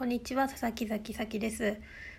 [0.00, 1.76] こんにちは佐々木崎咲です。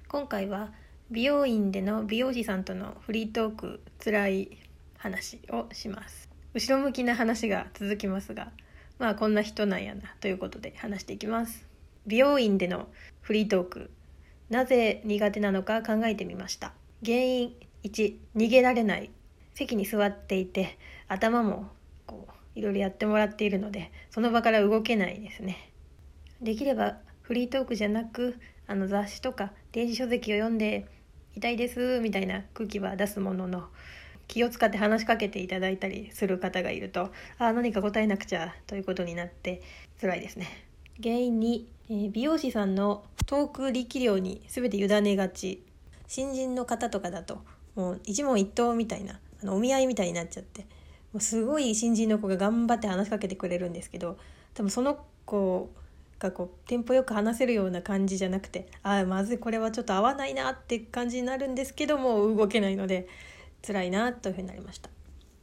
[0.08, 0.72] 今回は
[1.10, 4.58] 美容院での美容師さんとのフリートーク辛い
[5.00, 6.30] 話をします。
[6.54, 8.52] 後ろ向きな話が続きますが
[9.00, 11.66] まあこんな人なんやなということで話していきます。
[12.06, 12.88] 美容院での
[13.22, 13.90] フリートーク
[14.52, 16.74] なぜ苦手なのか考えてみました。
[17.04, 19.10] 原因1逃げられない。
[19.56, 20.78] 席に座っていて
[21.08, 21.72] 頭も
[22.06, 25.72] こういろいろやってもらっているのでその場から動けないですね。
[26.44, 26.98] できれば
[27.32, 28.38] フリートークじゃなく
[28.68, 30.86] あの雑誌とか電子書籍を読んで
[31.34, 33.70] 「痛いです」みたいな空気は出すものの
[34.28, 37.04] 気を使って話しかけていただいたりする方がいると
[37.38, 39.62] ああ何か答えなくちゃということになって
[40.02, 40.46] 辛いですね。
[41.02, 45.64] 原因に、えー、美容師さんのトーク力量に全て委ねがち
[46.08, 47.42] 新人の方とかだと
[47.76, 50.64] もう一問一答みたいなあのお見合いみたいになっちゃって
[51.14, 54.18] もうすごい新人の子が頑張って話しかけてくれるんですけど
[54.54, 55.72] 多分その子
[56.22, 63.08] がこうテンポよく話せるような感じじゃなくてああまずいこれはちょっと合わないなって感じになるんですけども動けないので
[63.66, 64.90] 辛いなというふうになりました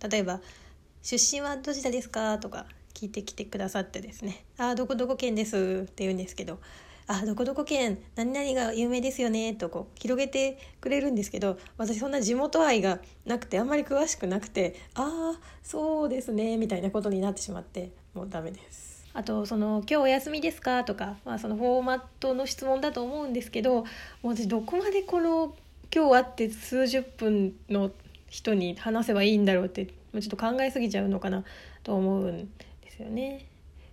[0.08, 0.40] 例えば
[1.02, 6.60] 「出身はどちらですか?」とか聞いてきてくださってですね「ああどこどこ県です」って言うんですけど
[7.10, 18.97] 「あどこどこ県何々が有名ですよね」とこう広げてくれるんですけど私そんな地元愛がなくてあんまり詳しくなくて「ああそうですね」みたいなことになってしまってもうダメです。
[19.14, 23.84] あとその「今日お休みですか?」とか、まあ、そのフォーマットの質問だと思うんですけど
[24.22, 25.54] 私どこまでこの
[25.94, 27.90] 今日会って数十分の
[28.28, 31.44] 人に話せばいいんだろうってちょっと考えすぎちゃうのかな
[31.82, 32.48] と思うん
[32.82, 33.46] ですよね。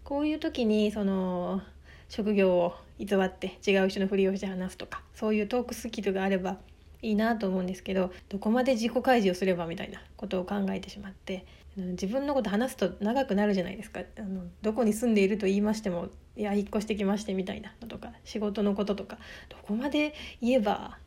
[0.03, 1.61] こういう時にその
[2.09, 6.57] 職業を偽って違う人のふりをして話すとかそういうトークスキルがあれば
[7.01, 11.45] いいなと思うんですけどどこまで自己開示をすればみたいなことを考えてしまって
[11.77, 19.17] 自分のこと話すと長くなるじゃないですかあのどこに住んでいると言いましてもいや引っ越してきましてみたいなのとか仕事のこととか
[19.49, 20.97] どこまで言えば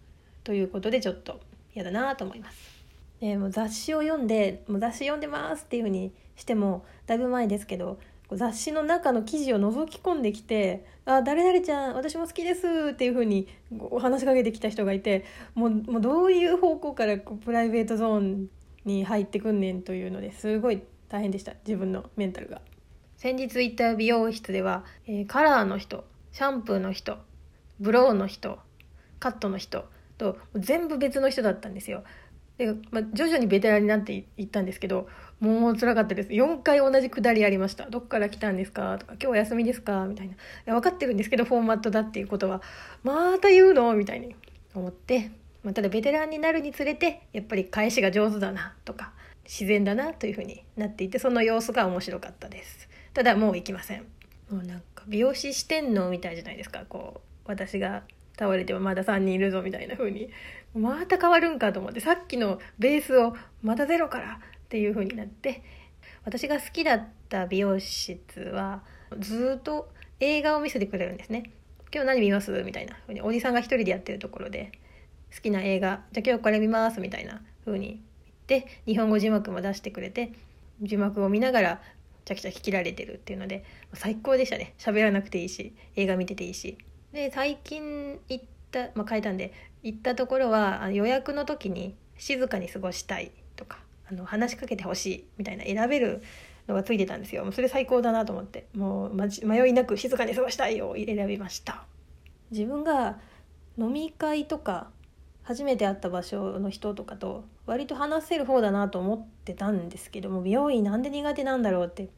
[0.45, 1.41] ということでちょっと
[1.75, 2.79] 嫌だなと思います。
[3.21, 7.99] でも雑誌を読んで「もう雑誌読んでます」っていうふうにしてもだいぶ前ですけど
[8.31, 13.49] 雑誌の中の記事を覗き込んできて「あ誰々ちゃん私も好きです」っていうふうに
[13.91, 15.25] お話しかけてきた人がいて
[15.55, 18.51] もうもうどういう方向からこうプライベートゾーン
[18.89, 22.61] に入ってくんねんというのですごい大変でした自分のメンタルが
[23.17, 27.19] 先日行った美容室では、えー、カラーの人シャンプーの人
[27.79, 28.59] ブローの人
[29.21, 29.85] カットの人
[30.17, 32.03] と全部別の人だったんですよ
[32.59, 35.09] で、まあ、徐々にベテランになっていったんですけど
[35.41, 40.29] もう辛かったです4回同じくだりありました「どっから来たんですか?」とか「今日休みですか?」みたい
[40.67, 42.61] な分かってるんですけどフォーマットだっていうことは
[43.05, 44.35] また言うのみたいに
[44.75, 45.31] 思って
[45.69, 49.13] まあ、ただベテランになるにつれてやっぱり返しが上手だなとか
[49.45, 52.89] 自然だなというふうになっていてその様子が面白かったです。
[53.13, 54.07] ただもう行きません。
[54.51, 56.87] もうなんか美容師四天王みたいじゃないですか。
[56.89, 58.05] こう私が
[58.39, 60.31] 倒れてもまだ3人いるぞみたいな風に
[60.75, 65.63] また変わるんかと思ってさっきのベースをまたゼロからっていう風になって
[66.25, 68.81] 私が好きだった美容室は
[69.19, 69.91] ずっと
[70.21, 71.51] 映画を見せてくれるんですね。
[71.93, 74.73] 今日何見ますみたいな風におじさんが一人でやってるところで
[75.35, 78.03] 好きな映画じゃあ今日これ見ますみたいな風に
[78.49, 80.33] 言って日本語字幕も出してくれて
[80.83, 81.83] 字幕を見ながら
[82.25, 84.75] ちゃくちゃ聞きられてるっていうので最高でしたね。
[84.79, 86.77] 喋らなくていいし映画見てていいし。
[87.13, 89.53] で最近行ったまあ変えたんで
[89.83, 93.79] 行ったところは予約の時に静かに過ごしたいとか
[94.11, 96.23] あの話しかけてほしいみたいな選べる
[96.69, 97.45] のがついてたんですよ。
[97.45, 98.67] もうそれ最高だなと思って。
[98.75, 101.85] もう迷いなく静かに過ごしたいを選びました。
[102.51, 103.19] 自分が
[103.79, 104.91] 飲み会とか
[105.49, 112.11] 初めて会った場所の人とかと割と話せる方だなと思ってたんですけども美容院なんで苦手なんだろうって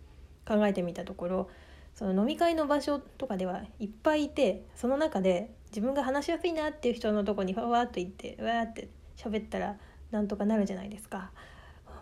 [0.44, 1.50] 考えてみたところ
[1.94, 9.76] その飲み会の場所とかではいっぱいいてその中で自分が話しやすいなっていう人のとこにわーっと行ってわーって喋ったら
[10.10, 11.30] なんとかなるじゃないですか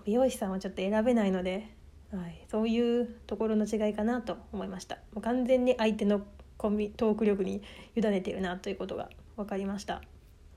[0.06, 1.68] 美容師さんはちょっと選べないので、
[2.10, 6.22] はい、そういうところの違いかなと思いましたもう完全に相手の
[6.56, 7.60] コミトーク力に
[7.94, 10.00] 委ねているなということが分かりました。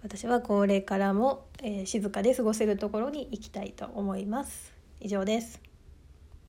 [0.04, 4.74] 私はこれからも、えー、静かで過ごせるところに行きたいと思います。
[5.00, 5.71] 以上です。